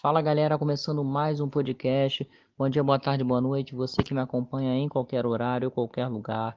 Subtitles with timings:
[0.00, 2.24] Fala galera, começando mais um podcast.
[2.56, 3.74] Bom dia, boa tarde, boa noite.
[3.74, 6.56] Você que me acompanha em qualquer horário, qualquer lugar.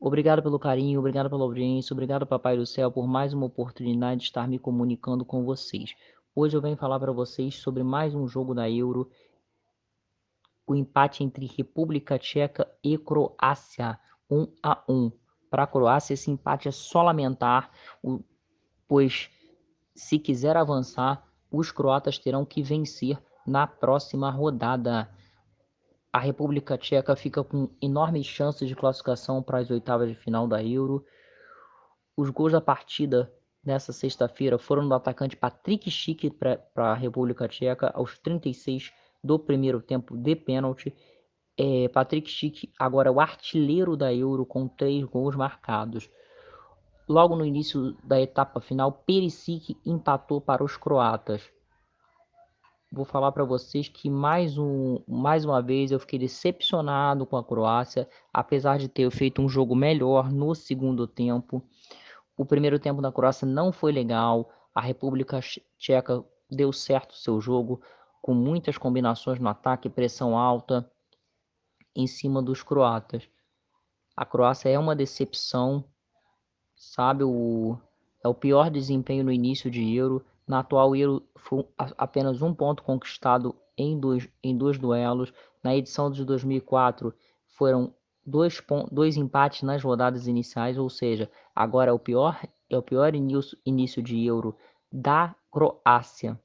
[0.00, 4.26] Obrigado pelo carinho, obrigado pela audiência, obrigado Papai do Céu por mais uma oportunidade de
[4.28, 5.94] estar me comunicando com vocês.
[6.34, 9.10] Hoje eu venho falar para vocês sobre mais um jogo da Euro,
[10.66, 14.00] o empate entre República Tcheca e Croácia,
[14.30, 15.12] 1 a 1.
[15.50, 17.70] Para a Croácia esse empate é só lamentar,
[18.88, 19.28] pois
[19.94, 25.08] se quiser avançar os croatas terão que vencer na próxima rodada.
[26.12, 30.62] A República Tcheca fica com enormes chances de classificação para as oitavas de final da
[30.62, 31.04] Euro.
[32.16, 33.32] Os gols da partida
[33.64, 38.92] nessa sexta-feira foram do atacante Patrick Schick para a República Tcheca aos 36
[39.22, 40.94] do primeiro tempo de pênalti.
[41.56, 46.10] É, Patrick Schick agora é o artilheiro da Euro com três gols marcados.
[47.06, 51.42] Logo no início da etapa final, Perisic empatou para os croatas.
[52.90, 57.44] Vou falar para vocês que mais, um, mais uma vez eu fiquei decepcionado com a
[57.44, 61.62] Croácia, apesar de ter feito um jogo melhor no segundo tempo.
[62.36, 64.50] O primeiro tempo da Croácia não foi legal.
[64.74, 65.40] A República
[65.76, 67.82] Tcheca deu certo o seu jogo,
[68.22, 70.90] com muitas combinações no ataque, pressão alta
[71.94, 73.28] em cima dos croatas.
[74.16, 75.84] A Croácia é uma decepção
[76.74, 77.24] sabe?
[77.24, 77.78] O,
[78.22, 80.24] é o pior desempenho no início de Euro.
[80.46, 85.32] Na atual Euro foi apenas um ponto conquistado em dois, em dois duelos.
[85.62, 87.14] Na edição de 2004
[87.46, 92.82] foram dois, dois empates nas rodadas iniciais, ou seja, agora é o pior, é o
[92.82, 94.56] pior início, início de Euro
[94.92, 96.38] da Croácia.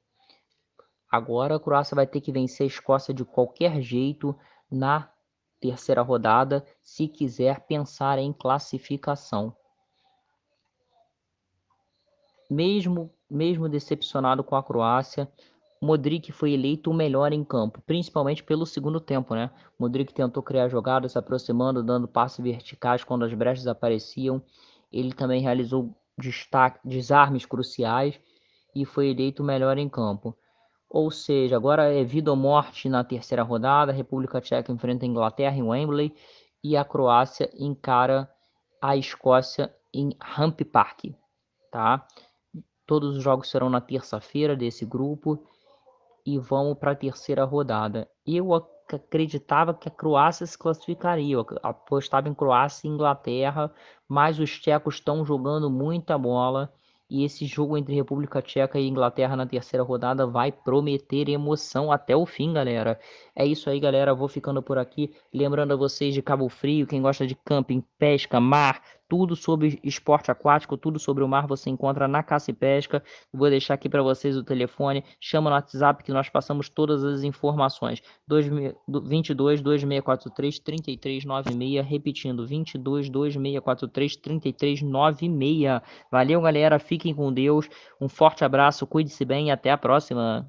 [1.10, 4.34] Agora a Croácia vai ter que vencer a Escócia de qualquer jeito
[4.70, 5.10] na
[5.60, 9.54] terceira rodada se quiser pensar em classificação
[12.50, 15.30] mesmo, mesmo decepcionado com a Croácia,
[15.80, 19.50] Modric foi eleito o melhor em campo, principalmente pelo segundo tempo, né?
[19.78, 24.42] Modric tentou criar jogadas, se aproximando, dando passes verticais quando as brechas apareciam.
[24.92, 28.20] Ele também realizou destaque, desarmes cruciais
[28.74, 30.36] e foi eleito o melhor em campo.
[30.90, 33.90] Ou seja, agora é vida ou morte na terceira rodada.
[33.90, 36.14] A República Tcheca enfrenta a Inglaterra em Wembley
[36.62, 38.28] e a Croácia encara
[38.82, 41.06] a Escócia em Ramp Park,
[41.70, 42.06] tá?
[42.90, 45.40] Todos os jogos serão na terça-feira desse grupo
[46.26, 48.08] e vamos para a terceira rodada.
[48.26, 53.72] Eu acreditava que a Croácia se classificaria, eu apostava em Croácia e Inglaterra,
[54.08, 56.72] mas os tchecos estão jogando muita bola
[57.08, 62.16] e esse jogo entre República Tcheca e Inglaterra na terceira rodada vai prometer emoção até
[62.16, 62.98] o fim, galera.
[63.36, 64.12] É isso aí, galera.
[64.16, 65.14] Vou ficando por aqui.
[65.32, 70.30] Lembrando a vocês de Cabo Frio, quem gosta de camping, pesca, mar, tudo sobre esporte
[70.30, 73.02] aquático, tudo sobre o mar você encontra na Caça e Pesca.
[73.34, 75.04] Vou deixar aqui para vocês o telefone.
[75.20, 78.00] Chama no WhatsApp que nós passamos todas as informações.
[78.28, 81.84] 22 2643 3396.
[81.84, 85.82] Repetindo, 22 2643 3396.
[86.08, 86.78] Valeu, galera.
[86.78, 87.68] Fiquem com Deus.
[88.00, 90.48] Um forte abraço, cuide-se bem e até a próxima.